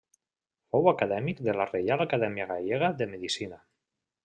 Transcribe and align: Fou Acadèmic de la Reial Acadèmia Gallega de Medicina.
Fou 0.71 0.89
Acadèmic 0.91 1.43
de 1.49 1.55
la 1.59 1.67
Reial 1.73 2.03
Acadèmia 2.07 2.49
Gallega 2.55 2.93
de 3.03 3.11
Medicina. 3.15 3.63